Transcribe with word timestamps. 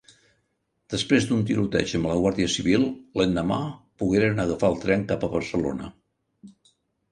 Després 0.93 1.27
d'un 1.31 1.43
tiroteig 1.49 1.93
amb 1.99 2.09
la 2.13 2.15
Guàrdia 2.21 2.47
Civil, 2.55 2.87
l'endemà 3.21 3.61
pogueren 4.03 4.43
agafar 4.47 4.73
el 4.75 4.81
tren 4.89 5.07
cap 5.15 5.29
a 5.29 5.33
Barcelona. 5.37 5.95